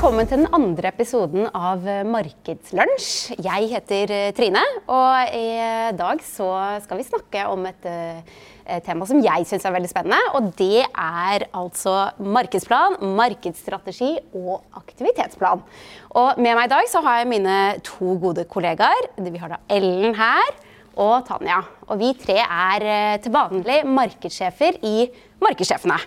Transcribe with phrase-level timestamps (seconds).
[0.00, 3.34] Velkommen til den andre episoden av Markedslunsj.
[3.44, 5.50] Jeg heter eh, Trine, og i
[5.92, 6.46] dag så
[6.86, 8.40] skal vi snakke om et uh,
[8.86, 10.32] tema som jeg syns er veldig spennende.
[10.40, 15.68] Og det er altså markedsplan, markedsstrategi og aktivitetsplan.
[16.16, 19.12] Og med meg i dag så har jeg mine to gode kollegaer.
[19.20, 20.54] Vi har da Ellen her
[20.96, 21.60] og Tanja.
[21.92, 25.10] Og vi tre er til vanlig markedssjefer i
[25.44, 26.00] Markedssjefene.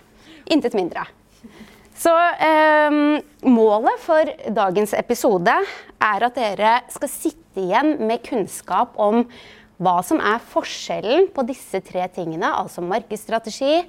[0.50, 1.06] Intet mindre.
[1.94, 2.12] Så
[2.42, 2.96] eh,
[3.46, 5.54] målet for dagens episode
[6.02, 9.22] er at dere skal sitte igjen med kunnskap om
[9.82, 13.82] hva som er forskjellen på disse tre tingene, altså markedsstrategi,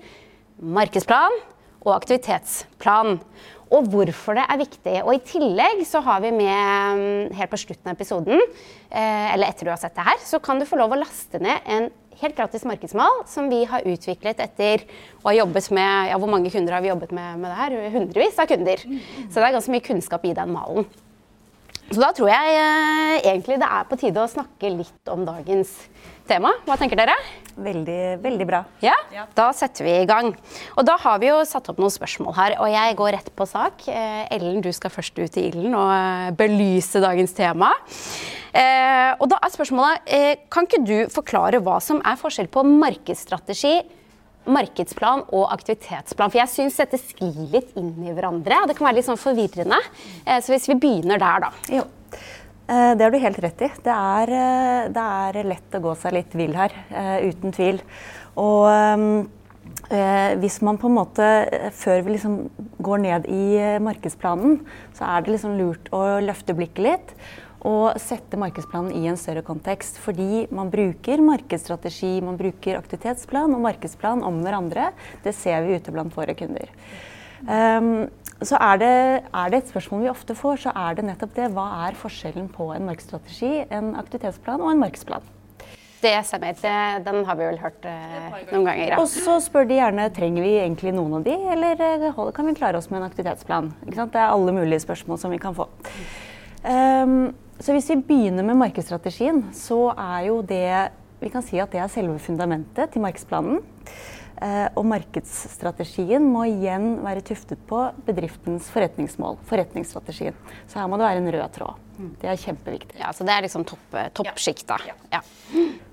[0.62, 1.34] markedsplan
[1.86, 3.20] og aktivitetsplan.
[3.74, 4.96] Og hvorfor det er viktig.
[5.04, 8.42] Og i tillegg så har vi med helt på slutten av episoden,
[8.92, 11.42] eh, eller etter du har sett det her, så kan du få lov å laste
[11.42, 11.90] ned en
[12.22, 14.86] helt gratis markedsmal som vi har utviklet etter
[15.20, 17.90] å ha jobbet med ja, Hvor mange kunder har vi jobbet med med det her?
[17.98, 18.86] Hundrevis av kunder.
[19.28, 20.88] Så det er ganske mye kunnskap i den malen.
[21.92, 25.72] Så da tror jeg eh, egentlig det er på tide å snakke litt om dagens
[26.28, 26.52] tema.
[26.66, 27.14] Hva tenker dere?
[27.56, 28.64] Veldig, veldig bra.
[28.84, 28.96] Ja,
[29.38, 30.32] Da setter vi i gang.
[30.76, 33.48] Og da har vi jo satt opp noen spørsmål her, og jeg går rett på
[33.48, 33.86] sak.
[33.88, 37.70] Eh, Ellen, du skal først ut i ilden og eh, belyse dagens tema.
[38.56, 42.66] Eh, og da er spørsmålet, eh, Kan ikke du forklare hva som er forskjell på
[42.66, 43.78] markedsstrategi,
[44.48, 46.32] markedsplan og aktivitetsplan?
[46.32, 49.80] For jeg syns dette sklir litt inn i hverandre, det kan være litt sånn forvirrende.
[50.26, 51.52] Eh, så hvis vi begynner der, da.
[51.74, 51.86] Jo.
[52.66, 53.72] Eh, det har du helt rett i.
[53.86, 56.76] Det er, eh, det er lett å gå seg litt vill her,
[57.26, 57.82] uten tvil.
[58.42, 59.30] Og
[59.86, 61.26] hvis man på en måte,
[61.78, 62.38] før vi liksom
[62.82, 64.60] går ned i markedsplanen,
[64.98, 67.14] så er det liksom lurt å løfte blikket litt
[67.66, 69.98] og sette markedsplanen i en større kontekst.
[70.04, 74.92] Fordi man bruker markedsstrategi, man bruker aktivitetsplan og markedsplan om hverandre.
[75.26, 76.70] Det ser vi ute blant våre kunder.
[77.46, 78.08] Um,
[78.44, 78.96] så er det,
[79.32, 81.48] er det, et spørsmål vi ofte får, så er det nettopp det.
[81.56, 85.34] Hva er forskjellen på en markedsstrategi, en aktivitetsplan og en markedsplan?
[86.06, 86.54] Det stemmer.
[87.02, 88.92] den har vi vel hørt eh, noen ganger.
[88.92, 88.98] Ja.
[89.02, 92.54] Og så spør de gjerne trenger vi egentlig noen av de, eller eh, kan vi
[92.60, 93.72] klare oss med en aktivitetsplan.
[93.88, 95.66] Det er alle mulige spørsmål som vi kan få.
[96.62, 101.72] Um, så hvis vi begynner med markedsstrategien, så er jo det Vi kan si at
[101.72, 103.62] det er selve fundamentet til markedsplanen.
[104.44, 109.40] Eh, og markedsstrategien må igjen være tuftet på bedriftens forretningsmål.
[109.48, 110.36] Forretningsstrategien.
[110.68, 111.82] Så her må det være en rød tråd.
[112.20, 113.00] Det er kjempeviktig.
[113.00, 114.78] Ja, Så det er liksom topp, toppsjikta.
[114.84, 114.96] Ja.
[115.14, 115.22] ja.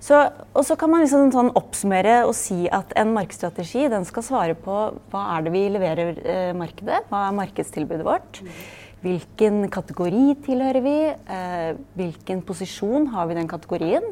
[0.02, 0.18] Så,
[0.50, 4.56] og så kan man liksom sånn oppsummere og si at en markedsstrategi den skal svare
[4.58, 4.78] på
[5.12, 8.42] hva er det vi leverer eh, markedet, hva er markedstilbudet vårt.
[9.02, 10.98] Hvilken kategori tilhører vi?
[11.10, 14.04] Eh, hvilken posisjon har vi i den kategorien?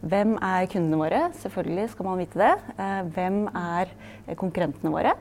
[0.00, 1.20] Hvem er kundene våre?
[1.42, 2.54] Selvfølgelig skal man vite det.
[2.80, 3.92] Eh, hvem er
[4.40, 5.12] konkurrentene våre?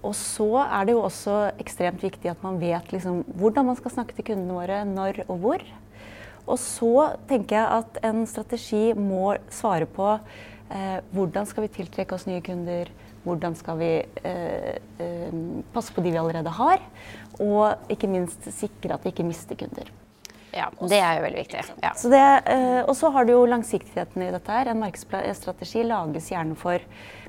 [0.00, 3.92] Og så er det jo også ekstremt viktig at man vet liksom hvordan man skal
[3.92, 5.68] snakke til kundene våre, når og hvor.
[6.46, 12.16] Og så tenker jeg at en strategi må svare på eh, hvordan skal vi tiltrekke
[12.16, 12.88] oss nye kunder,
[13.24, 15.36] hvordan skal vi eh, eh,
[15.72, 16.84] passe på de vi allerede har,
[17.42, 19.90] og ikke minst sikre at vi ikke mister kunder.
[20.54, 21.62] Ja, Det er jo veldig viktig.
[21.82, 21.92] Ja.
[21.98, 24.52] Så det, eh, og så har du jo langsiktigheten i dette.
[24.52, 24.68] her.
[24.68, 26.78] En markedsstrategi lages gjerne for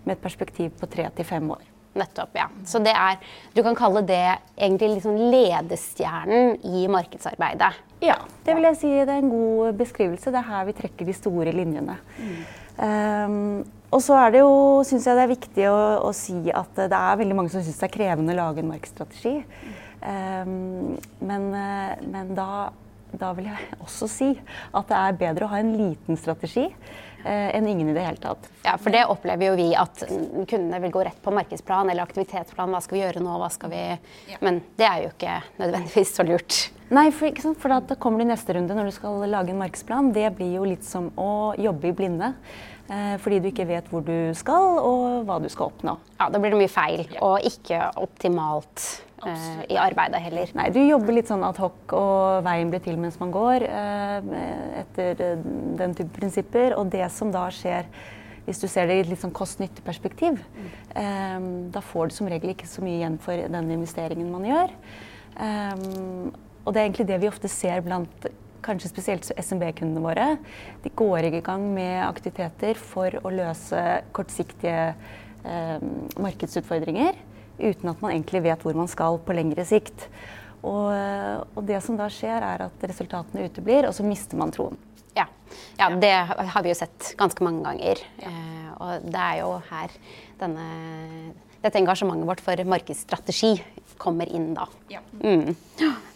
[0.05, 1.63] med et perspektiv på tre til fem år.
[1.95, 2.49] Nettopp, ja.
[2.66, 3.17] Så det er,
[3.55, 7.72] du kan kalle det egentlig liksom ledestjernen i markedsarbeidet?
[8.03, 8.91] Ja, det vil jeg si.
[8.91, 10.29] Det er en god beskrivelse.
[10.31, 11.97] Det er her vi trekker de store linjene.
[12.19, 12.35] Mm.
[12.75, 16.75] Um, og så er det jo, syns jeg det er viktig å, å, si at
[16.75, 19.37] det er veldig mange som syns det er krevende å lage en markedsstrategi.
[20.05, 22.69] Um, men, eh, men da,
[23.11, 27.25] da, vil jeg også si at det er bedre å ha en liten strategi uh,
[27.25, 28.45] enn ingen i det hele tatt.
[28.67, 32.75] Ja, for det opplever jo vi at kundene vil gå rett på markedsplan eller aktivitetsplan.
[32.75, 33.39] Hva skal vi gjøre nå?
[33.41, 33.81] Hva skal vi
[34.45, 36.59] Men det er jo ikke nødvendigvis så lurt.
[36.93, 40.13] Nei, for, for da kommer du i neste runde når du skal lage en markedsplan.
[40.13, 42.35] Det blir jo litt som å jobbe i blinde.
[42.85, 45.96] Eh, fordi du ikke vet hvor du skal og hva du skal oppnå.
[46.20, 48.84] Ja, Da blir det mye feil, og ikke optimalt
[49.26, 50.52] eh, i arbeidet heller.
[50.58, 54.29] Nei, du jobber litt sånn adhoc, og veien blir til mens man går, eh,
[54.84, 55.49] etter eh,
[55.82, 56.78] den type prinsipper.
[56.78, 57.90] Og det som da skjer
[58.46, 60.72] hvis du ser det i et litt sånn kost-nytte-perspektiv, mm.
[61.02, 64.76] eh, da får du som regel ikke så mye igjen for den investeringen man gjør.
[66.66, 68.28] Og det er egentlig det vi ofte ser blant
[68.66, 70.28] kanskje spesielt SMB-kundene våre,
[70.84, 73.84] de går ikke i gang med aktiviteter for å løse
[74.16, 74.90] kortsiktige
[75.46, 75.85] eh,
[76.22, 77.16] markedsutfordringer
[77.59, 80.09] uten at man egentlig vet hvor man skal på lengre sikt.
[80.66, 80.90] Og,
[81.53, 84.79] og, det som da skjer, er at resultatene uteblir, og så mister man troen.
[85.16, 85.28] Ja.
[85.78, 88.02] ja det har vi jo sett ganske mange ganger.
[88.17, 89.94] Eh, og det er jo her
[90.41, 90.66] denne,
[91.62, 93.53] dette engasjementet vårt for markedsstrategi
[94.02, 94.67] kommer inn da.
[94.91, 95.03] Ja.
[95.22, 95.56] Mm.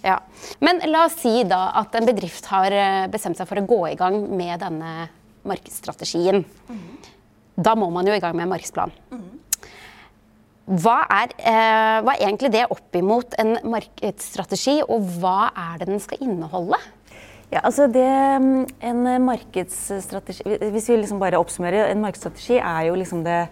[0.04, 0.20] Ja.
[0.64, 3.80] Men la oss si da at en bedrift har eh, bestemt seg for å gå
[3.92, 5.10] i gang med denne
[5.48, 6.46] markedsstrategien.
[7.60, 8.94] Da må man jo i gang med en markedsplan.
[10.70, 15.90] Hva er, eh, hva er egentlig det opp imot en markedsstrategi, og hva er det
[15.90, 16.78] den skal inneholde?
[17.50, 22.94] Ja, altså det, mm, En markedsstrategi Hvis vi liksom bare oppsummerer, en markedsstrategi er jo
[22.94, 23.48] liksom det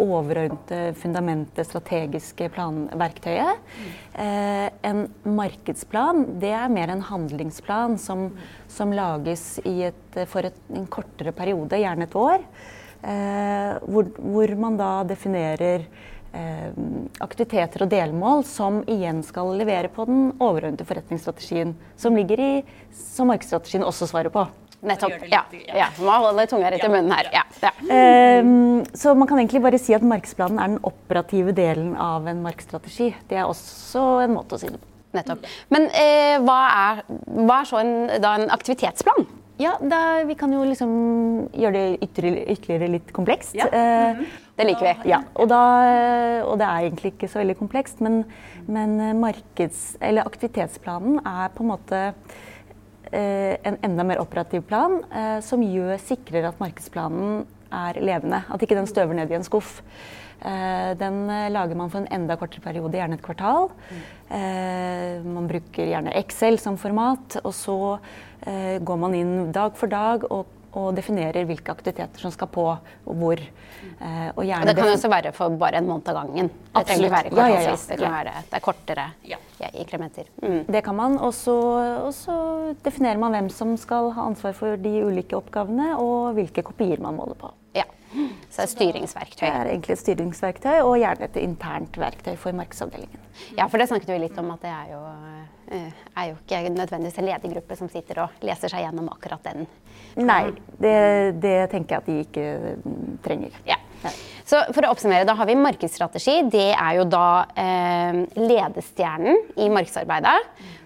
[0.00, 3.62] overordnede fundamentet, strategiske planverktøyet.
[4.14, 8.28] Eh, en markedsplan det er mer en handlingsplan som,
[8.68, 12.46] som lages et, for et, en kortere periode, gjerne et år.
[13.00, 15.86] Eh, hvor, hvor man da definerer
[16.30, 16.70] Eh,
[17.18, 22.50] aktiviteter og delmål som igjen skal levere på den overordnede forretningsstrategien, som ligger i
[22.94, 24.44] som markedsstrategien også svarer på.
[24.80, 25.26] Nettopp.
[25.28, 25.42] Ja.
[25.76, 25.88] ja.
[26.00, 27.28] Må holde tunga rett i munnen her.
[27.34, 27.42] Ja.
[27.60, 27.72] Ja.
[28.40, 32.40] Um, så man kan egentlig bare si at markedsplanen er den operative delen av en
[32.44, 33.10] markedsstrategi.
[33.28, 34.86] Det er også en måte å si det på.
[35.10, 35.46] Nettopp.
[35.74, 39.26] Men eh, hva, er, hva, er, så en, da en aktivitetsplan?
[39.60, 40.92] Ja, da, Vi kan jo liksom
[41.50, 43.56] gjøre det ytterligere, ytterligere litt komplekst.
[43.58, 43.66] Ja.
[43.68, 44.38] Mm -hmm.
[44.56, 45.10] Det liker vi.
[45.10, 45.62] Ja, og, da,
[46.44, 48.24] og, det er egentlig ikke så veldig komplekst, men,
[48.66, 52.12] men markeds, eller aktivitetsplanen er på en måte eh,
[53.18, 58.42] en enda mer operativ plan eh, som gjør, sikrer at markedsplanen er levende.
[58.50, 59.80] At ikke den støver ned i en skuff.
[60.40, 63.70] Eh, den lager man for en enda kortere periode, gjerne et kvartal.
[64.30, 67.40] Man bruker gjerne Excel som format.
[67.42, 67.78] Og så
[68.40, 72.66] Eh, går man inn dag for dag og, og, definerer hvilke aktiviteter som skal på,
[72.70, 73.40] og hvor.
[73.40, 76.50] Eh, og det kan også være for bare en måned av gangen.
[76.74, 77.32] Det trenger være.
[77.36, 77.76] Ja, ja, ja.
[77.76, 79.06] Det kan være det er kortere
[79.70, 80.28] inkrementer.
[80.42, 80.64] Mm.
[80.68, 81.18] Det kan man.
[81.18, 81.56] Og så
[82.84, 87.18] definerer man hvem som skal ha ansvar for de ulike oppgavene, og hvilke kopier man
[87.18, 87.52] måler på.
[87.76, 87.86] Ja.
[88.50, 89.46] Så det er styringsverktøy.
[89.46, 93.26] Det er egentlig et styringsverktøy, og gjerne et internt verktøy for markedsavdelingen.
[93.56, 95.02] Ja, for det snakket vi litt om at det er jo
[95.70, 99.68] er jo ikke nødvendigvis en ledergruppe som sitter og leser seg gjennom akkurat den.
[100.18, 100.50] Nei,
[100.82, 100.96] det,
[101.42, 102.46] det tenker jeg at de ikke
[102.82, 103.56] mm, trenger.
[103.68, 103.78] Ja.
[104.48, 106.38] Så for å oppsummere, da har vi markedsstrategi.
[106.50, 110.38] Det er jo da eh, ledestjernen i markedsarbeidet.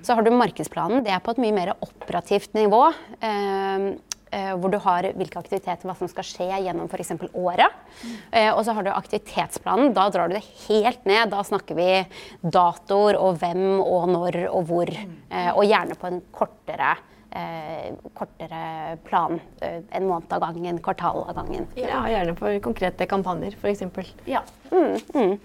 [0.04, 1.04] Så har du markedsplanen.
[1.06, 2.88] Det er på et mye mer operativt nivå.
[3.24, 3.94] Eh, Eh,
[4.58, 7.12] hvor du har hvilke aktiviteter, hva som skal skje gjennom f.eks.
[7.32, 7.80] året.
[8.02, 8.14] Mm.
[8.56, 9.92] og så har du aktivitetsplanen.
[9.94, 11.30] Da drar du det helt ned.
[11.30, 11.88] Da snakker vi
[12.42, 14.90] datoer og hvem og når og hvor.
[14.90, 15.16] Mm.
[15.54, 16.96] og gjerne på en kortere
[17.34, 19.40] Eh, kortere plan.
[19.60, 21.66] Eh, en måned av gangen, kvartal av gangen.
[21.74, 23.82] Ja, Gjerne for konkrete kampanjer, f.eks.
[24.30, 24.44] Ja.
[24.70, 25.38] Mm, mm.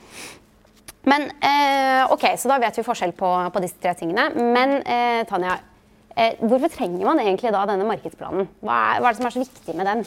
[1.09, 4.29] Men eh, ok, Så da vet vi forskjell på, på disse tre tingene.
[4.37, 5.68] Men eh, Tanja, Eh,
[6.41, 8.49] hvorfor trenger man egentlig da denne markedsplanen?
[8.59, 10.01] Hva er, hva er det som er så viktig med den?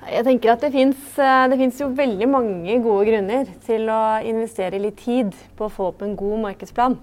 [0.00, 5.34] Jeg tenker at Det fins jo veldig mange gode grunner til å investere litt tid
[5.58, 6.96] på å få opp en god markedsplan.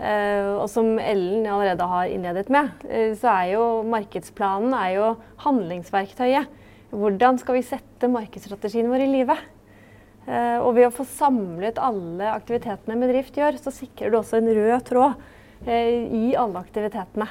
[0.00, 2.70] Uh, og som Ellen allerede har innledet med,
[3.20, 5.10] så er jo markedsplanen er jo
[5.42, 6.56] handlingsverktøyet.
[6.90, 9.36] Hvordan skal vi sette markedsstrategien vår i live?
[10.30, 14.50] Og ved å få samlet alle aktivitetene en bedrift gjør, så sikrer du også en
[14.54, 17.28] rød tråd i alle aktivitetene.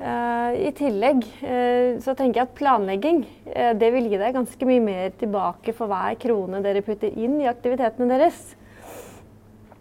[0.00, 3.18] Uh, I tillegg uh, så tenker jeg at planlegging
[3.52, 7.34] uh, det vil gi deg ganske mye mer tilbake for hver krone dere putter inn
[7.42, 8.38] i aktivitetene deres.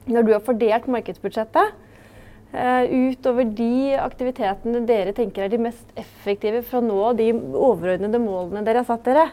[0.10, 1.86] Når du har fordelt markedsbudsjettet
[2.50, 8.64] utover de aktivitetene dere tenker er de mest effektive for å nå de overordnede målene
[8.66, 9.28] dere har satt dere,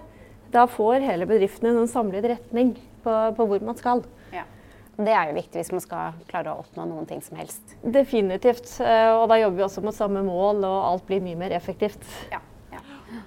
[0.52, 2.74] da får hele bedriften en samlet retning
[3.06, 4.04] på, på hvor man skal.
[4.96, 7.76] Det er jo viktig hvis man skal klare å oppnå noen ting som helst.
[7.82, 8.68] Definitivt.
[8.80, 12.00] Eh, og da jobber vi også mot samme mål, og alt blir mye mer effektivt.
[12.32, 12.40] Ja.
[12.72, 12.80] ja.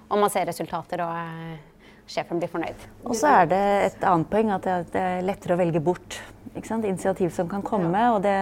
[0.10, 2.88] Og man ser resultater, og uh, sjefen blir fornøyd.
[3.06, 6.18] Og så er det et annet poeng at det er lettere å velge bort
[6.58, 7.94] initiativ som kan komme.
[7.94, 8.16] Ja.
[8.16, 8.38] og det...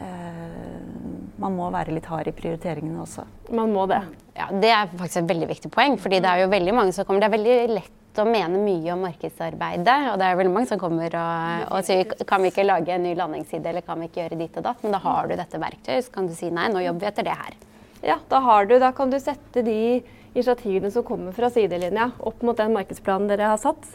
[0.00, 3.24] Uh, man må være litt hard i prioriteringene også.
[3.56, 4.00] Man må det.
[4.36, 5.96] Ja, Det er faktisk et veldig viktig poeng.
[6.00, 7.20] fordi det er jo veldig mange som kommer.
[7.20, 9.96] Det er veldig lett å mene mye om markedsarbeidet.
[10.10, 13.04] Og det er veldig mange som kommer og, og sier kan vi ikke lage en
[13.06, 14.82] ny landingsside eller kan vi ikke gjøre ditt og datt.
[14.82, 17.28] Men da har du dette verktøyet, så kan du si nei, nå jobber vi etter
[17.30, 17.58] det her.
[18.02, 19.80] Ja, da har du, da kan du sette de
[20.32, 23.86] initiativene som kommer fra sidelinja opp mot den markedsplanen dere har satt.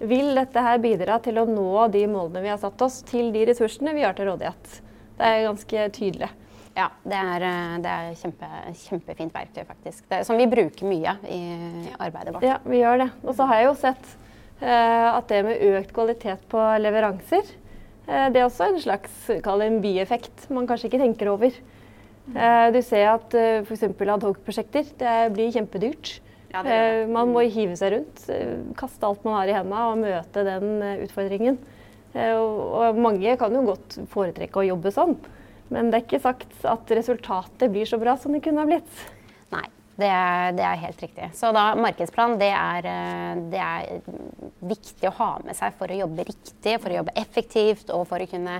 [0.00, 3.44] Vil dette her bidra til å nå de målene vi har satt oss, til de
[3.50, 4.78] ressursene vi har til rådighet?
[5.18, 6.30] Det er ganske tydelig.
[6.76, 8.48] Ja, det er, eh, det er kjempe,
[8.84, 10.04] kjempefint verktøy, faktisk.
[10.10, 11.40] Det som vi bruker mye i
[11.98, 12.46] arbeidet vårt.
[12.46, 13.08] Ja, vi gjør det.
[13.24, 14.12] Og så har jeg jo sett
[14.62, 17.50] uh, at det med økt kvalitet på leveranser,
[18.06, 21.58] uh, det er også en slags en bieffekt man kanskje ikke tenker over.
[22.30, 23.88] Uh, du ser at uh, f.eks.
[23.90, 26.20] adhoc-prosjekter det blir kjempedyrt.
[26.50, 27.10] Ja, det det.
[27.14, 28.24] man må hive seg rundt,
[28.74, 31.60] kaste alt man har i hendene og møte den utfordringen.
[32.10, 35.14] Eh, og mange kan jo godt foretrekke å jobbe sånn,
[35.70, 39.04] men det er ikke sagt at resultatet blir så bra som det kunne ha blitt.
[39.54, 39.64] Nei,
[40.00, 41.30] det er, det er helt riktig.
[41.36, 44.00] Så da markedsplan det er, eh, det er,
[44.60, 48.20] viktig å ha med seg for å jobbe riktig, for å jobbe effektivt og for
[48.20, 48.58] å kunne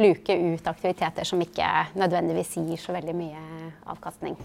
[0.00, 1.68] luke ut aktiviteter som ikke
[2.00, 3.42] nødvendigvis gir så veldig mye
[3.92, 4.38] avkastning.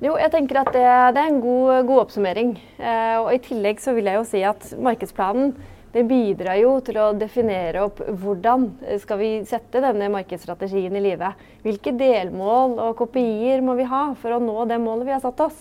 [0.00, 0.84] Jo, jeg tenker at det,
[1.16, 2.54] det er en god, god oppsummering.
[2.80, 5.54] Eh, og I tillegg så vil jeg jo si at markedsplanen
[5.90, 8.68] det bidrar jo til å definere opp hvordan
[9.02, 11.40] skal vi sette denne markedsstrategien i livet.
[11.64, 15.42] Hvilke delmål og kopier må vi ha for å nå det målet vi har satt
[15.42, 15.58] oss.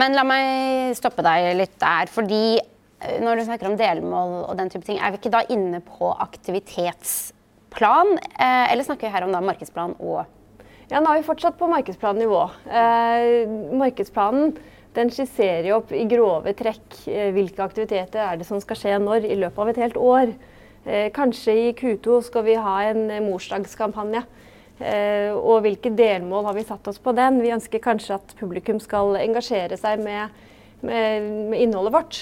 [0.00, 2.08] Men la meg stoppe deg litt der.
[2.12, 5.42] fordi eh, når du snakker om delmål og den type ting, er vi ikke da
[5.52, 8.16] inne på aktivitetsplan?
[8.36, 10.24] Eh, eller snakker vi her om da markedsplan og
[10.86, 12.40] Ja, nå er vi fortsatt på markedsplannivå.
[12.70, 14.52] Eh, markedsplanen
[14.96, 18.96] den skisserer jo opp i grove trekk eh, hvilke aktiviteter er det som skal skje
[19.02, 20.32] når i løpet av et helt år.
[20.86, 24.26] Eh, kanskje i Q2 skal vi ha en eh, morsdagskampanje.
[24.76, 27.38] Og hvilke delmål har vi satt oss på den?
[27.40, 30.34] Vi ønsker kanskje at publikum skal engasjere seg med,
[30.82, 32.18] med, med innholdet vårt.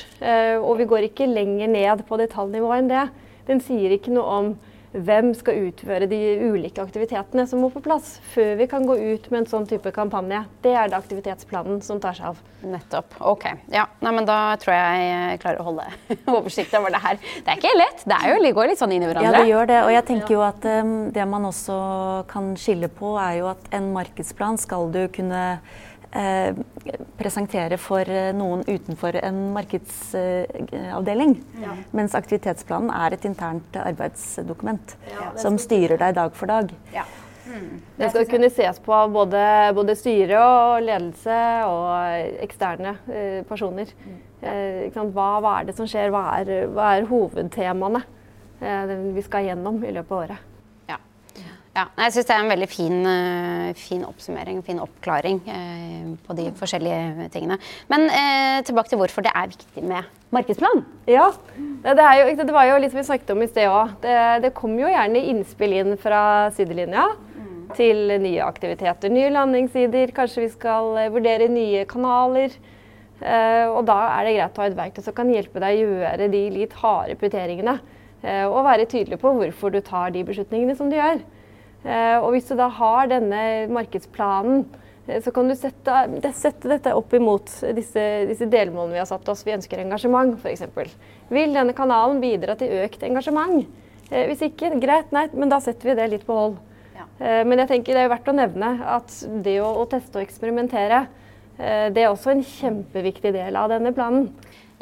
[0.63, 3.09] Og vi går ikke lenger ned på detaljnivå enn det.
[3.49, 4.53] Den sier ikke noe om
[4.95, 6.21] hvem skal utføre de
[6.53, 9.91] ulike aktivitetene som må på plass, før vi kan gå ut med en sånn type
[9.95, 10.45] kampanje.
[10.63, 12.43] Det er det aktivitetsplanen som tar seg av.
[12.65, 13.17] Nettopp.
[13.21, 13.45] Ok.
[13.75, 15.89] Ja, Nei, men da tror jeg jeg klarer å holde
[16.37, 17.19] oversikt over det her.
[17.45, 18.05] Det er ikke lett.
[18.07, 19.33] Det er jo, går litt sånn inn i hverandre.
[19.33, 19.81] Ja, det gjør det.
[19.85, 21.79] Og jeg tenker jo at um, det man også
[22.31, 25.43] kan skille på, er jo at en markedsplan skal du kunne
[26.15, 26.55] Eh,
[27.19, 31.33] presentere for eh, noen utenfor en markedsavdeling.
[31.59, 31.75] Ja.
[31.91, 36.71] Mens aktivitetsplanen er et internt arbeidsdokument ja, som styrer deg dag for dag.
[36.95, 37.03] Ja.
[37.49, 37.83] Mm.
[37.99, 39.43] Det skal kunne ses på av både,
[39.75, 43.91] både, styre og ledelse og eksterne eh, personer.
[44.07, 44.17] Mm.
[44.45, 46.15] Eh, hva, hva, er det som skjer?
[46.15, 48.07] Hva er, hva er hovedtemaene
[48.63, 50.51] eh, vi skal gjennom i løpet av året?
[51.75, 56.37] Ja, jeg syns det er en veldig fin, uh, fin oppsummering, fin oppklaring uh, på
[56.39, 57.57] de forskjellige tingene.
[57.91, 60.85] Men uh, tilbake til hvorfor det er viktig med markedsplan.
[61.11, 61.33] Ja,
[61.83, 63.97] det, jo, det var jo litt som vi snakket om i sted òg.
[64.07, 64.15] Det,
[64.47, 66.23] det kommer jo gjerne innspill inn fra
[66.55, 67.09] sidelinja
[67.75, 69.11] til nye aktiviteter.
[69.11, 72.55] Nye landingssider, kanskje vi skal vurdere nye kanaler.
[73.25, 76.29] og da er det greit å ha et verktøy som kan hjelpe deg å gjøre
[76.31, 77.81] de litt harde prioriteringene.
[78.47, 81.25] og være tydelig på hvorfor du tar de beslutningene som du gjør.
[81.85, 83.41] Eh, og hvis du da har denne
[83.73, 84.65] markedsplanen,
[85.07, 85.97] eh, så kan du sette,
[86.33, 89.45] sette dette opp imot disse, disse, delmålene vi har satt oss.
[89.45, 90.95] Vi ønsker engasjement, f.eks.
[91.35, 93.67] Vil denne kanalen bidra til økt engasjement?
[94.11, 96.57] Eh, hvis ikke, greit, nei, men da setter vi det litt på hold.
[96.95, 97.09] Ja.
[97.19, 99.13] Men jeg tenker det er verdt å nevne at
[99.43, 101.01] det å, å teste og eksperimentere,
[101.59, 104.29] det er også en kjempeviktig del av denne planen.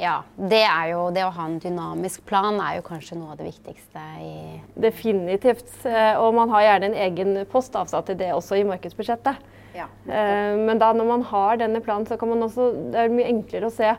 [0.01, 3.41] Ja, det, er jo, det å ha en dynamisk plan er jo kanskje noe av
[3.41, 4.33] det viktigste i
[4.81, 5.69] Definitivt.
[5.89, 9.53] Eh, og man har gjerne en egen post avsatt til det også i markedsbudsjettet.
[9.77, 9.87] Ja.
[10.09, 13.31] Eh, men da når man har denne planen, så kan man også, det er mye
[13.31, 13.95] enklere å se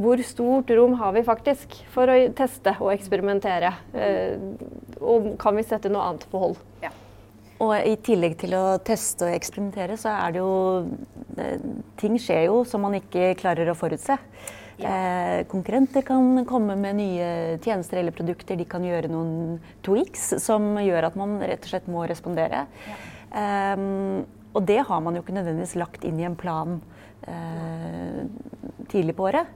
[0.00, 3.72] hvor stort rom har vi faktisk for å teste og eksperimentere.
[3.96, 4.36] Eh,
[5.00, 6.60] og kan vi sette noe annet på hold.
[6.84, 6.92] Ja.
[7.60, 10.54] Og i tillegg til å teste og eksperimentere, så er det jo
[12.00, 14.16] Ting skjer jo som man ikke klarer å forutse.
[14.80, 17.30] Eh, konkurrenter kan komme med nye
[17.64, 18.56] tjenester eller produkter.
[18.56, 22.66] De kan gjøre noen tweaks som gjør at man rett og slett må respondere.
[22.88, 23.00] Ja.
[23.42, 23.86] Eh,
[24.50, 26.80] og det har man jo ikke nødvendigvis lagt inn i en plan
[27.28, 28.24] eh,
[28.90, 29.46] tidlig på året.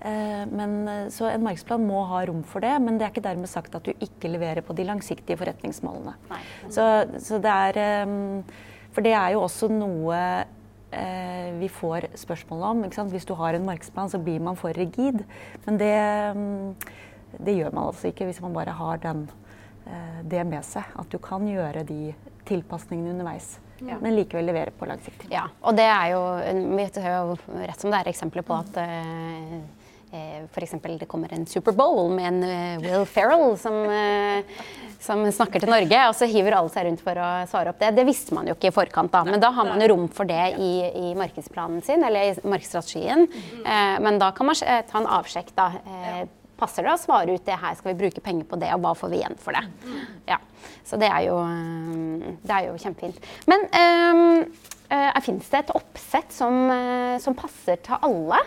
[0.00, 0.76] Eh, men,
[1.10, 3.86] så en markedsplan må ha rom for det, men det er ikke dermed sagt at
[3.86, 6.14] du ikke leverer på de langsiktige forretningsmålene.
[6.68, 6.86] Så,
[7.18, 8.44] så, det er ehm,
[8.94, 10.44] For det er jo også noe eh,
[11.60, 12.84] vi får spørsmål om.
[13.12, 15.24] Hvis du har en markedsplan, så blir man for rigid.
[15.66, 15.96] Men det,
[16.36, 16.74] mm,
[17.38, 19.28] det gjør man altså ikke hvis man bare har den,
[19.86, 20.84] eh, det med seg.
[20.96, 22.14] At du kan gjøre de
[22.46, 23.58] tilpasningene underveis.
[23.84, 23.98] Ja.
[24.00, 25.26] Men likevel levere på lang sikt.
[25.28, 26.22] Ja, og det er jo,
[26.76, 28.96] vi har jo rett som det er eksempler på at eh,
[29.46, 29.62] Eh,
[30.46, 30.74] F.eks.
[31.00, 34.62] det kommer en Superbowl med en uh, Will Ferrell som, uh,
[35.02, 37.92] som, snakker til Norge, og så hiver alle seg rundt for å svare opp det.
[37.98, 40.28] Det visste man jo ikke i forkant, da, men da har man jo rom for
[40.28, 40.72] det i,
[41.10, 43.26] i markedsplanen sin, eller i markedsstrategien.
[43.66, 45.70] Uh, men da kan man ta en avsjekk, da.
[46.56, 48.94] Passer det å svare ut det her, skal vi bruke penger på det, og hva
[48.96, 49.60] får vi igjen for det?
[50.30, 50.38] Ja.
[50.86, 51.34] Så det er jo,
[52.46, 53.18] det er jo kjempefint.
[53.50, 56.70] Men uh, fins det et oppsett som,
[57.20, 58.40] som passer til alle?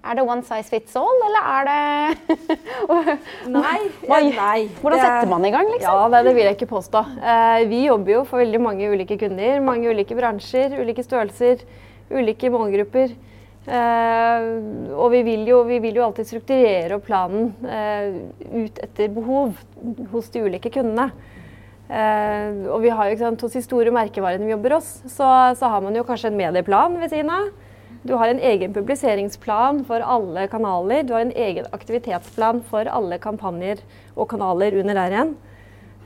[0.00, 2.56] Er det one size fits all, eller er det
[3.56, 3.80] Nei.
[4.08, 4.60] nei.
[4.80, 5.90] Hvordan setter man i gang, liksom?
[5.92, 7.02] Ja, det, det vil jeg ikke påstå.
[7.20, 9.60] Eh, vi jobber jo for veldig mange ulike kunder.
[9.64, 11.66] Mange ulike bransjer, ulike størrelser,
[12.16, 13.12] ulike målgrupper.
[13.68, 14.46] Eh,
[14.96, 18.16] og vi vil, jo, vi vil jo alltid strukturere opp planen eh,
[18.64, 19.52] ut etter behov
[20.14, 21.10] hos de ulike kundene.
[21.90, 25.28] Eh, og vi har jo, sant, Hos de store merkevarene vi jobber hos, så,
[25.58, 27.50] så har man jo kanskje en medieplan ved siden av.
[28.02, 31.04] Du har en egen publiseringsplan for alle kanaler.
[31.04, 33.82] Du har en egen aktivitetsplan for alle kampanjer
[34.16, 35.34] og kanaler under der igjen.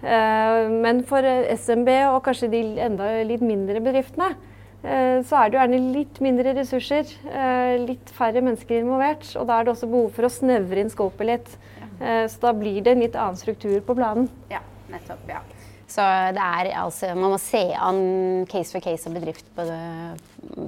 [0.02, 1.24] Eh, men for
[1.54, 4.34] SMB og kanskje de enda litt mindre bedriftene,
[4.82, 9.30] eh, så er det jo gjerne litt mindre ressurser, eh, litt færre mennesker involvert.
[9.38, 11.56] Og da er det også behov for å snevre inn scopet litt.
[11.94, 14.26] Så da blir det en litt annen struktur på planen.
[14.50, 14.58] Ja,
[14.90, 15.22] nettopp.
[15.30, 15.38] ja.
[15.94, 18.00] Så det er altså Man må se an
[18.50, 19.66] case for case og bedrift på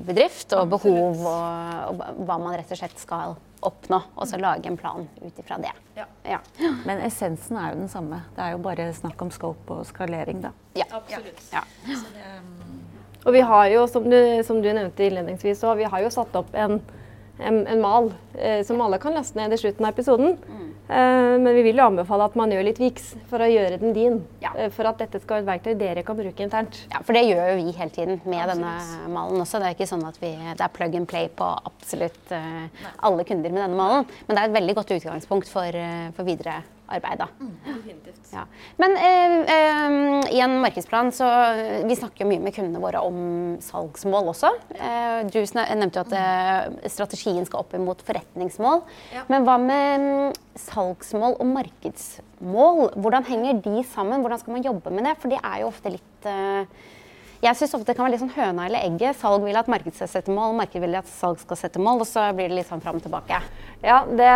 [0.06, 3.34] bedrift, og behov og, og, hva man rett og slett skal
[3.66, 3.98] oppnå.
[4.14, 5.72] Og så lage en plan ut ifra det.
[5.96, 6.06] Ja.
[6.26, 6.38] Ja.
[6.86, 8.22] Men essensen er jo den samme.
[8.36, 10.52] Det er jo bare snakk om scope og skalering, da.
[10.78, 11.42] Ja, absolutt.
[11.52, 11.64] Ja.
[13.26, 16.36] Og vi har jo, som du, som du nevnte innledningsvis, så vi har jo satt
[16.38, 16.78] opp en,
[17.40, 20.36] en, en mal eh, som alle kan laste ned i slutten av episoden.
[20.46, 20.65] Mm.
[20.88, 23.96] Eh, men vi vil jo anbefale at man gjør litt viks for å gjøre den
[23.96, 24.20] din.
[24.42, 24.52] Ja.
[24.54, 26.78] Eh, for at dette skal være et verktøy dere kan bruke internt.
[26.92, 28.62] Ja, For det gjør jo vi hele tiden med absolutt.
[28.62, 29.62] denne malen også.
[29.62, 33.26] Det er ikke sånn at vi, det er plug and play på absolutt uh, alle
[33.26, 34.08] kunder med denne malen.
[34.26, 35.82] Men det er et veldig godt utgangspunkt for,
[36.16, 36.60] for videre
[36.92, 37.22] arbeid.
[37.40, 37.54] Mm,
[38.32, 38.44] ja.
[38.80, 39.96] Men eh, eh,
[40.36, 41.28] i en markedsplan så
[41.86, 43.18] Vi snakker jo mye med kundene våre om
[43.62, 44.52] salgsmål også.
[44.76, 48.82] Eh, du nevnte jo at eh, strategien skal opp imot forretningsmål.
[49.14, 49.24] Ja.
[49.32, 52.82] Men hva med mm, salgsmål og markedsmål?
[52.96, 54.22] Hvordan henger de sammen?
[54.24, 55.16] Hvordan skal man jobbe med det?
[55.22, 56.84] For de er jo ofte litt eh,
[57.46, 59.18] jeg syns ofte det kan være litt sånn høna eller egget.
[59.20, 62.08] Salg vil at markedet skal sette mål, markedet vil at salg skal sette mål, og
[62.08, 63.38] så blir det litt sånn fram og tilbake.
[63.84, 64.32] Ja, det,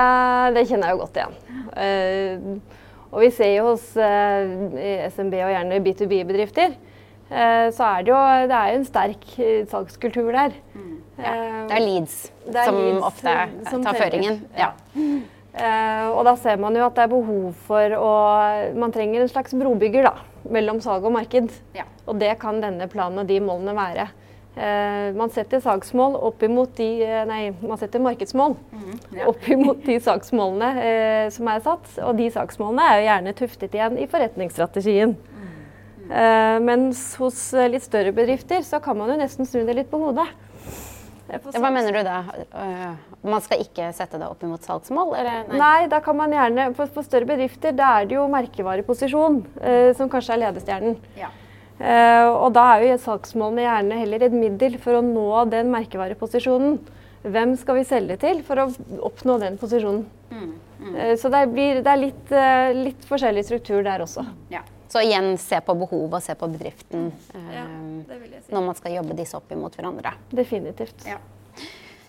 [0.56, 1.34] det kjenner jeg jo godt igjen.
[1.74, 2.78] Uh,
[3.10, 6.76] og vi ser jo hos uh, SMB og gjerne B2B-bedrifter,
[7.32, 8.20] uh, så er det jo
[8.52, 9.28] det er jo en sterk
[9.72, 10.56] salgskultur der.
[10.76, 10.96] Mm.
[11.20, 11.34] Ja,
[11.68, 13.36] det er leads det er som leads, ofte
[13.68, 14.42] som tar føringen.
[14.56, 14.72] Ja.
[16.14, 18.10] Og da ser man jo at det er behov for å
[18.78, 20.12] Man trenger en slags brobygger da,
[20.48, 21.52] mellom salg og marked.
[21.76, 21.86] Ja.
[22.08, 24.08] Og det kan denne planen og de målene være.
[24.50, 29.28] Uh, man setter saksmål opp imot de uh, Nei, man setter markedsmål mm, ja.
[29.30, 31.92] opp imot de saksmålene som er satt.
[32.02, 35.14] Og de saksmålene er jo gjerne tuftet igjen i forretningsstrategien.
[35.14, 35.48] Mm,
[36.10, 36.66] mm.
[36.66, 40.26] mens hos litt større bedrifter så kan man jo nesten snu det litt på hodet.
[41.30, 42.20] Hva mener du da?
[42.58, 45.12] Øh, man skal ikke sette det opp imot salgsmål?
[45.14, 45.58] Nei?
[45.60, 45.88] nei?
[45.90, 50.10] da kan man gjerne For, for større bedrifter da er det jo merkevareposisjon eh, som
[50.12, 50.96] kanskje er ledestjernen.
[51.18, 51.30] Ja.
[51.80, 56.80] Eh, og da er jo salgsmålene gjerne heller et middel for å nå den merkevareposisjonen.
[57.20, 58.66] Hvem skal vi selge til for å
[59.04, 60.04] oppnå den posisjonen?
[60.32, 60.92] Mm, mm.
[60.96, 62.36] Eh, så det, blir, det er litt,
[62.80, 64.26] litt, forskjellig struktur der også.
[64.52, 64.64] Ja.
[64.90, 67.12] Så igjen se på behovet og se på bedriften
[67.54, 68.48] ja, eh, si.
[68.50, 70.16] når man skal jobbe disse opp imot hverandre.
[70.34, 71.06] Definitivt.
[71.06, 71.20] Ja.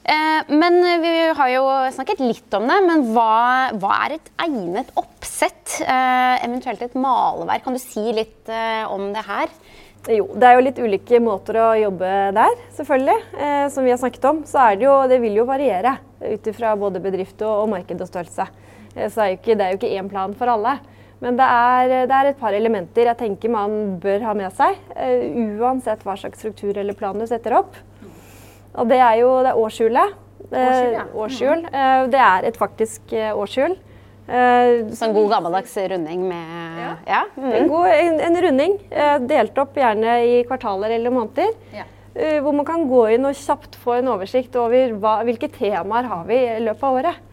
[0.02, 2.80] Eh, men vi har jo snakket litt om det.
[2.88, 5.78] Men hva, hva er et egnet oppsett?
[5.86, 7.68] Eh, eventuelt et maleverk.
[7.68, 8.50] Kan du si litt
[8.90, 9.54] om det her?
[10.10, 13.18] Jo, det er jo litt ulike måter å jobbe der, selvfølgelig.
[13.38, 14.40] Eh, som vi har snakket om.
[14.50, 18.02] Så er det jo Det vil jo variere ut ifra både bedrift og, og marked
[18.02, 18.48] og størrelse.
[18.96, 20.80] Eh, så er ikke, det er jo ikke én plan for alle.
[21.22, 24.80] Men det er, det er, et par elementer jeg tenker man bør ha med seg.
[24.96, 27.78] Uh, uansett hva slags struktur eller plan du setter opp.
[28.72, 30.18] Og det er jo det er årshjulet.
[30.52, 31.06] Årshjul, ja.
[31.24, 31.64] Årshjul.
[31.70, 33.78] Uh, det er et faktisk årshjul.
[34.96, 36.92] sånn god gammeldags runding med Ja.
[37.06, 37.24] ja.
[37.36, 37.50] Mm.
[37.52, 38.78] En, god, en, en, runding.
[39.28, 41.52] delt opp gjerne i kvartaler eller måneder.
[41.76, 41.86] Ja.
[42.44, 46.26] hvor man kan gå inn og kjapt få en oversikt over hva, hvilke temaer har
[46.28, 47.28] vi i løpet av året.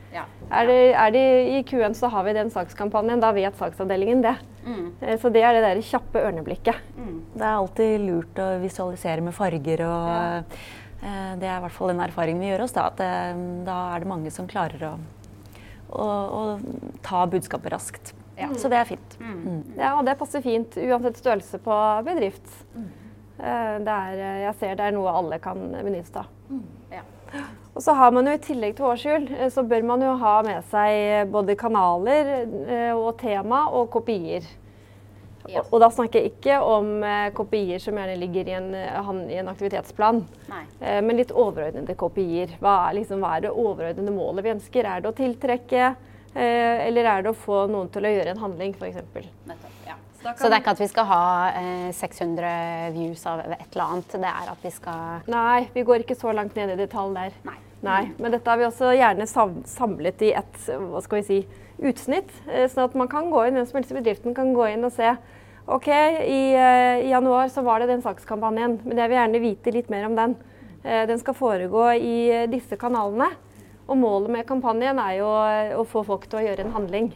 [0.49, 4.35] Er det, er det I Q1 så har vi den sakskampanjen, da vet saksavdelingen det.
[4.65, 4.87] Mm.
[5.01, 6.83] Eh, så det er det der kjappe ørneblikket.
[6.97, 7.17] Mm.
[7.35, 10.23] Det er alltid lurt å visualisere med farger og ja.
[11.03, 12.77] eh, Det er i hvert fall den erfaringen vi gjør oss.
[12.77, 14.95] Da, at det, eh, da er det mange som klarer å,
[15.91, 16.43] å, å
[17.05, 18.15] ta budskapet raskt.
[18.39, 18.53] Ja.
[18.57, 19.21] Så det er fint.
[19.21, 19.37] Mm.
[19.43, 19.63] mm.
[19.77, 22.49] Ja, og det passer fint uansett størrelse på bedrift.
[22.73, 22.89] Mm.
[23.39, 26.37] Eh, er, jeg ser det er noe alle kan benytte seg av.
[26.49, 26.69] Mm.
[26.95, 27.05] Ja.
[27.79, 30.39] Og så har man jo I tillegg til årshjul eh, så bør man jo ha
[30.43, 34.43] med seg både kanaler eh, og tema og kopier.
[35.49, 35.63] Ja.
[35.63, 38.67] Og, og, da snakker jeg ikke om eh, kopier som gjerne ligger i en,
[39.31, 40.19] i en aktivitetsplan,
[40.51, 40.65] Nei.
[41.07, 42.51] men litt overordnede kopier.
[42.59, 44.91] Hva er, liksom, hva er, det overordnede målet vi ønsker?
[44.91, 45.93] Er det å tiltrekke,
[46.35, 49.07] eh, eller er det å få noen til å gjøre en handling, f.eks.?
[50.19, 51.23] Så, så, det er ikke at vi skal ha
[51.55, 52.53] eh, 600
[52.99, 54.19] views av et eller annet?
[54.19, 57.41] Det er at vi skal Nei, vi går ikke så langt ned i detalj der.
[57.47, 57.61] Nei.
[57.85, 58.09] Nei.
[58.19, 61.41] Men dette har vi også gjerne samlet i et hva skal vi si,
[61.79, 62.33] utsnitt.
[62.51, 64.87] Eh, sånn at man kan gå inn, hvem som helst i bedriften kan gå inn
[64.87, 65.13] og se
[65.69, 69.75] OK, i, uh, i, januar så var det den sakskampanjen, men jeg vil gjerne vite
[69.75, 70.39] litt mer om den.
[70.83, 73.29] Eh, den skal foregå i eh, disse kanalene.
[73.89, 75.29] Og målet med kampanjen er jo
[75.81, 77.11] å få folk til å gjøre en handling.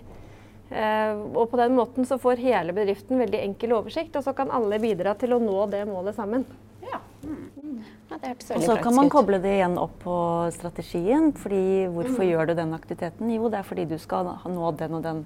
[0.73, 4.53] Eh, og på den måten så får hele bedriften veldig enkel oversikt, og så kan
[4.53, 6.47] alle bidra til å nå det målet sammen.
[6.85, 7.01] Ja.
[7.25, 7.83] Mm.
[8.23, 10.17] Ja, og så kan man koble det igjen opp på
[10.55, 11.33] strategien.
[11.33, 12.29] fordi Hvorfor mm.
[12.31, 13.31] gjør du den aktiviteten?
[13.35, 15.23] Jo, det er fordi du skal nå den og den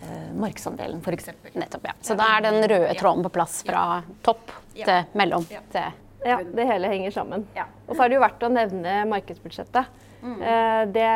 [0.00, 1.30] eh, markedsandelen, f.eks.
[1.54, 1.94] Nettopp, ja.
[2.02, 6.66] Så da er den røde tråden på plass fra topp til mellom til Ja, det
[6.66, 7.46] hele henger sammen.
[7.86, 10.02] Og så er det jo verdt å nevne markedsbudsjettet.
[10.26, 10.42] Mm.
[10.42, 11.08] Eh, det,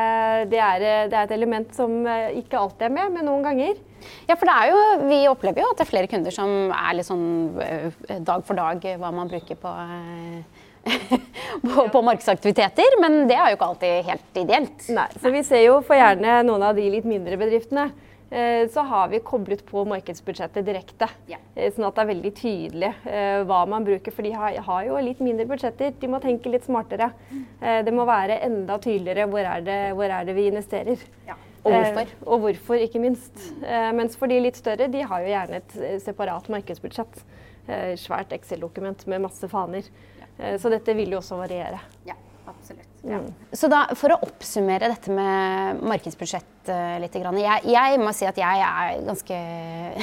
[0.50, 3.80] det, er, det, er, et element som eh, ikke alltid er med, men noen ganger.
[4.28, 6.96] Ja, for det er jo, vi opplever jo at det er flere kunder som er
[6.96, 7.28] litt sånn
[7.64, 9.72] eh, dag for dag hva man bruker på
[11.62, 14.86] på, på, markedsaktiviteter, men det er jo ikke alltid helt ideelt.
[14.96, 17.90] Nei, så Vi ser jo for gjerne noen av de litt mindre bedriftene.
[18.30, 21.08] Eh, så har vi koblet på markedsbudsjettet direkte.
[21.26, 21.40] Ja.
[21.56, 24.14] Eh, sånn at det er veldig tydelig eh, hva man bruker.
[24.14, 25.96] For de har, har, jo litt mindre budsjetter.
[25.98, 27.10] De må tenke litt smartere.
[27.60, 31.02] Det må være enda tydeligere hvor er det, hvor er det vi investerer.
[31.26, 31.36] Ja.
[31.60, 32.12] Og hvorfor.
[32.24, 33.34] og hvorfor, ikke minst.
[33.92, 37.20] mens for de litt større, de har jo gjerne et separat markedsbudsjett.
[38.00, 39.90] svært Excel-dokument med masse faner.
[40.40, 41.80] Eh, så dette vil jo også variere.
[42.08, 42.16] Ja,
[42.48, 42.88] absolutt.
[43.02, 43.16] Ja.
[43.16, 43.30] Mm.
[43.56, 47.14] Så da, For å oppsummere dette med markedsbudsjett uh, litt.
[47.16, 49.38] Jeg, jeg, må si at jeg er ganske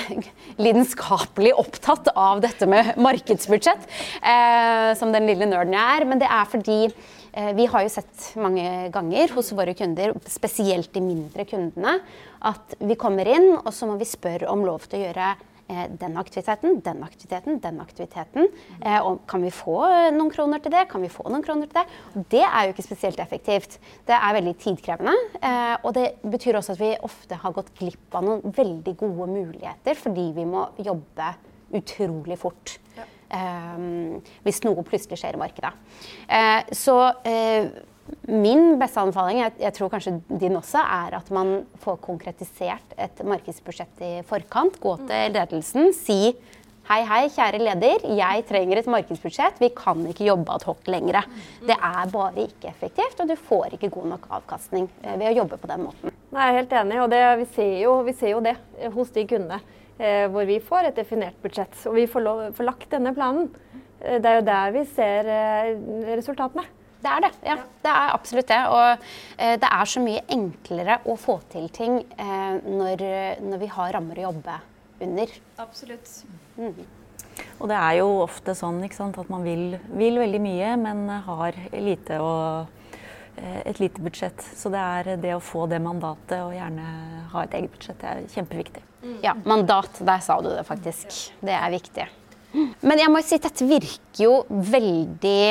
[0.65, 3.85] lidenskapelig opptatt av dette med markedsbudsjett.
[4.23, 6.07] Uh, som den lille nerden jeg er.
[6.09, 10.89] Men det er fordi uh, vi har jo sett mange ganger hos våre kunder, spesielt
[10.97, 11.99] de mindre kundene,
[12.49, 15.29] at vi kommer inn og så må vi spørre om lov til å gjøre
[15.67, 18.47] den aktiviteten, den aktiviteten, den aktiviteten.
[18.81, 19.81] Eh, og kan vi få
[20.15, 20.85] noen kroner til det?
[20.91, 22.23] Kan vi få noen kroner til det?
[22.31, 23.77] det er jo ikke spesielt effektivt.
[24.07, 25.15] Det er veldig tidkrevende.
[25.41, 29.29] Eh, og det betyr også at vi ofte har gått glipp av noen veldig gode
[29.33, 31.33] muligheter fordi vi må jobbe
[31.77, 32.79] utrolig fort.
[32.97, 33.03] Ja.
[34.47, 35.73] hvis noe plutselig skjer i markedet.
[36.71, 36.93] så
[38.27, 43.23] Min beste anbefaling, jeg, jeg, tror kanskje din også, er at man får konkretisert et
[43.27, 44.79] markedsbudsjett i forkant.
[44.83, 46.21] Gå til ledelsen, si
[46.87, 48.03] Hei, hei, kjære leder.
[48.15, 49.57] Jeg trenger et markedsbudsjett.
[49.59, 51.25] Vi kan ikke jobbe ad hoc lenger.
[51.59, 55.33] Det er bare ikke effektivt, og du får ikke god nok avkastning eh, ved å
[55.41, 56.15] jobbe på den måten.
[56.31, 58.55] Nei, jeg er helt enig, og det, vi, ser jo, vi, ser jo, det
[58.95, 59.59] hos de kundene.
[59.99, 63.51] Eh, hvor vi får et definert budsjett, og vi får, lov, får lagt denne planen.
[63.99, 65.71] Eh, det er jo der vi ser eh,
[66.13, 66.63] resultatene.
[67.01, 67.31] Det er det.
[67.45, 67.57] ja.
[67.83, 68.61] Det er absolutt det.
[68.73, 69.07] Og
[69.37, 73.03] eh, det er så mye enklere å få til ting eh, når,
[73.43, 74.59] når, vi har rammer å jobbe
[75.05, 75.35] under.
[75.61, 76.13] Absolutt.
[76.57, 76.87] Mm.
[77.61, 81.57] Og det er jo ofte sånn sant, at man vil, vil, veldig mye, men har
[81.73, 82.33] lite å,
[83.37, 84.41] eh, et lite budsjett.
[84.57, 86.87] Så det er det å få det mandatet og gjerne
[87.33, 88.85] ha et eget budsjett, det er kjempeviktig.
[89.03, 89.17] Mm.
[89.23, 90.01] Ja, mandat.
[90.01, 91.13] Der sa du det faktisk.
[91.45, 92.07] Det er viktig.
[92.81, 95.41] Men jeg må si at dette virker jo veldig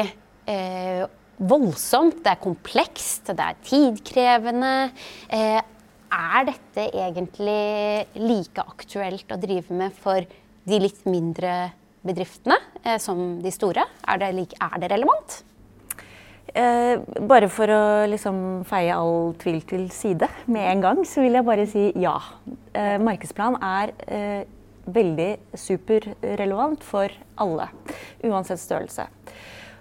[0.51, 1.05] eh,
[1.39, 4.75] voldsomt, det er komplekst, det er tidkrevende.
[5.29, 5.59] Eh,
[6.17, 10.25] er dette egentlig like aktuelt å drive med for
[10.67, 11.73] de litt mindre
[12.07, 13.85] bedriftene eh, som de store?
[14.07, 15.43] Er det, like, er det relevant?
[16.57, 16.97] Eh,
[17.29, 18.37] bare for å liksom
[18.69, 22.17] feie all tvil til side med en gang, så vil jeg bare si ja.
[22.73, 24.47] Eh, markedsplan er eh,
[24.87, 27.69] veldig superrelevant for alle,
[28.25, 29.09] uansett størrelse.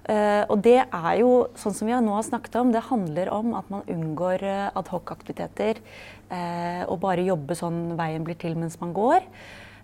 [0.05, 3.55] Uh, og det er jo, sånn som vi nå har snakket om, det handler om
[3.57, 5.79] at man unngår adhocaktiviteter adhoc-aktiviteter.
[6.29, 9.25] Uh, og bare jobbe sånn veien blir til mens man går.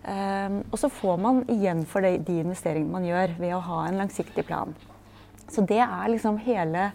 [0.02, 4.48] og så får man igjen for de investeringene man gjør, ved å ha en langsiktig
[4.48, 4.74] plan.
[5.46, 6.88] Så det er liksom hele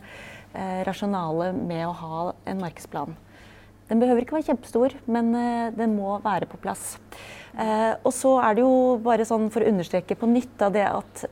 [0.88, 3.14] rasjonalet med å ha en markedsplan.
[3.86, 5.30] Den behøver ikke være kjempestor, men
[5.78, 6.98] den må være på plass.
[8.02, 11.26] og så er det jo bare sånn for å understreke på nytt av det at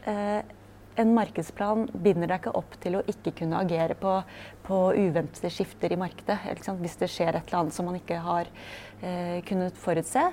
[1.00, 4.14] en markedsplan binder deg ikke opp til å ikke kunne agere på,
[4.66, 6.38] på uventede skifter i markedet.
[6.80, 8.50] Hvis det skjer et eller annet som man ikke har
[9.02, 10.24] eh, kunnet forutse.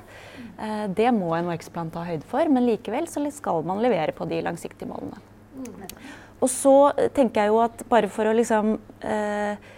[0.58, 4.42] Eh, det må en markedsplan ta høyde for, men likevel skal man levere på de
[4.46, 5.22] langsiktige målene.
[6.42, 6.76] Og så
[7.14, 9.70] tenker jeg jo at bare for å liksom eh,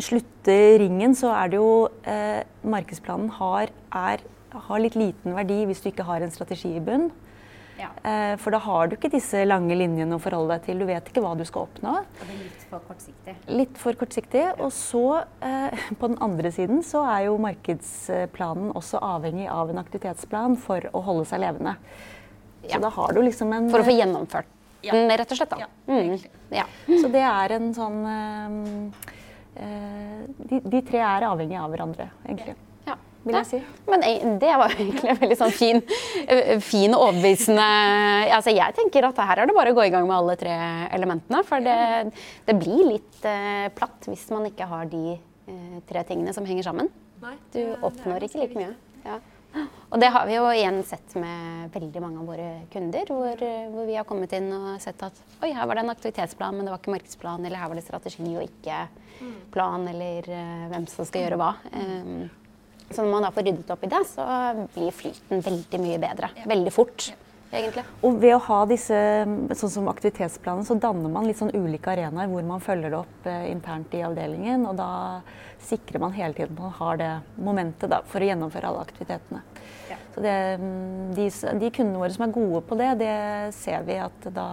[0.00, 1.72] slutte ringen, så er det jo
[2.08, 4.22] eh, Markedsplanen har, er,
[4.54, 7.10] har litt liten verdi hvis du ikke har en strategi i bunn.
[7.80, 7.88] Ja.
[8.04, 10.82] Eh, for da har du ikke disse lange linjene å forholde deg til.
[10.82, 11.96] Du vet ikke hva du skal oppnå.
[12.02, 13.34] Og det er litt for kortsiktig.
[13.60, 14.44] Litt for kortsiktig.
[14.44, 14.54] Ja.
[14.66, 15.04] Og så,
[15.46, 20.90] eh, på den andre siden, så er jo markedsplanen også avhengig av en aktivitetsplan for
[20.92, 21.76] å holde seg levende.
[22.66, 22.82] Så ja.
[22.82, 25.52] da har du liksom en For å få gjennomført den, rett og slett.
[25.52, 25.66] da.
[25.88, 27.00] Mm.
[27.02, 27.98] Så det er en sånn
[29.52, 32.54] de, de, tre er avhengige av hverandre, egentlig.
[33.20, 33.58] Vil jeg si.
[33.90, 34.04] Men
[34.40, 35.82] det var egentlig en veldig sånn fin,
[36.24, 37.66] eh, fin og overbevisende
[38.36, 40.54] altså Jeg tenker at her er det bare å gå i gang med alle tre
[40.96, 41.42] elementene.
[41.48, 42.14] For det,
[42.46, 46.70] det blir litt eh, platt hvis man ikke har de eh, tre tingene som henger
[46.70, 46.88] sammen.
[47.52, 48.72] Du oppnår ikke like mye.
[49.04, 49.20] Ja.
[49.90, 53.40] Og det har vi jo igjen sett med veldig mange av våre kunder, hvor,
[53.74, 56.68] hvor vi har kommet inn og sett at oi, her var det en aktivitetsplan, men
[56.68, 58.84] det var ikke markedsplan, eller her var det strategi og ikke
[59.50, 60.30] plan, eller
[60.70, 61.50] hvem som skal gjøre hva.
[61.74, 62.30] Um,
[62.90, 64.24] så når man da får ryddet opp i det, så
[64.74, 66.30] blir flyten veldig mye bedre.
[66.50, 67.12] Veldig fort,
[67.52, 67.84] egentlig.
[68.06, 68.98] Og ved å ha disse
[69.60, 73.30] sånn som aktivitetsplanen, så danner man litt sånn ulike arenaer hvor man følger det opp
[73.30, 74.66] eh, internt i avdelingen.
[74.70, 74.90] Og da
[75.62, 79.44] sikrer man hele tiden at man har det momentet da, for å gjennomføre alle aktivitetene.
[80.10, 81.28] Så det, mm, de,
[81.62, 83.14] de kundene våre som er gode på det, det
[83.54, 84.48] ser vi at da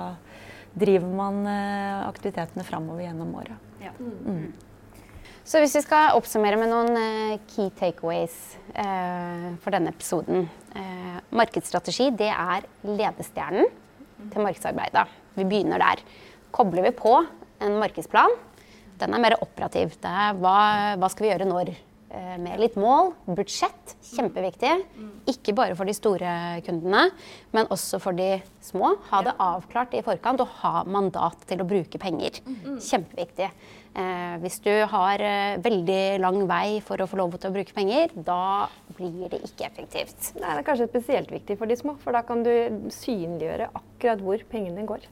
[0.78, 3.66] driver man eh, aktivitetene framover gjennom året.
[5.48, 8.34] Så hvis vi skal oppsummere med noen eh, key takeaways
[8.76, 10.44] eh, for denne episoden.
[10.76, 13.70] Eh, markedsstrategi det er ledestjernen
[14.34, 15.06] til markedsarbeidet.
[15.38, 16.04] Vi begynner der.
[16.52, 17.14] Kobler vi på
[17.64, 18.36] en markedsplan,
[19.00, 19.96] den er mer operativ.
[20.04, 20.58] Det er hva,
[21.00, 21.72] hva skal vi gjøre når?
[22.08, 24.70] Eh, med litt mål, budsjett, kjempeviktig.
[25.28, 26.30] Ikke bare for de store
[26.64, 27.10] kundene,
[27.52, 28.94] men også for de små.
[29.10, 32.40] Ha det avklart i forkant og ha mandat til å bruke penger.
[32.80, 33.50] Kjempeviktig.
[33.98, 37.76] Eh, hvis du har eh, veldig lang vei for å få lov til å bruke
[37.76, 40.32] penger, da blir det ikke effektivt.
[40.38, 42.54] Nei, det er kanskje spesielt viktig for de små, for da kan du
[42.94, 45.12] synliggjøre akkurat hvor pengene går.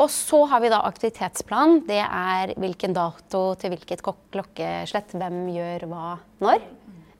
[0.00, 1.82] Og så har vi da aktivitetsplan.
[1.88, 6.06] Det er hvilken dato til hvilket klokkeslett, hvem gjør hva
[6.40, 6.64] når.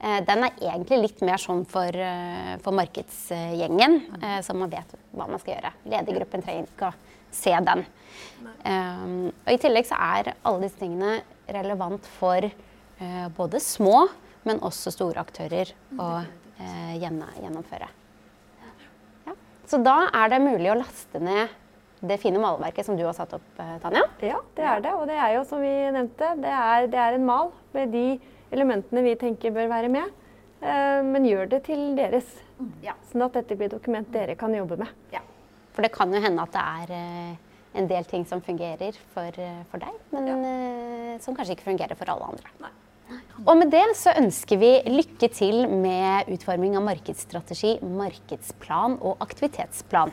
[0.00, 4.94] Eh, Den er egentlig litt mer sånn for, eh, for markedsgjengen, eh, så man vet
[5.14, 5.72] hva man skal gjøre.
[5.84, 6.94] Ledergruppen trenger ikke å
[7.30, 7.84] se den.
[8.64, 14.08] Um, og I tillegg så er alle disse tingene relevant for uh, både små,
[14.44, 17.88] men også store aktører å uh, gjennomføre.
[19.26, 19.34] Ja.
[19.66, 21.48] Så da er det mulig å laste ned
[22.02, 24.02] det fine maleverket som du har satt opp, eh, Tanja.
[24.24, 24.94] Ja, det er det.
[24.98, 28.06] Og det er jo, som vi nevnte, det er, det er en mal med de
[28.52, 30.10] elementene vi tenker bør være med.
[30.62, 32.26] Eh, men gjør det til deres,
[32.82, 32.94] Ja.
[33.10, 34.88] sånn at dette blir dokument dere kan jobbe med.
[35.72, 37.36] For det kan jo hende at det er eh,
[37.80, 39.32] en del ting som fungerer for,
[39.70, 41.18] for deg, men ja.
[41.18, 42.68] som kanskje ikke fungerer for alle andre.
[43.46, 50.12] Og med det så ønsker vi lykke til med utforming av markedsstrategi, markedsplan og aktivitetsplan.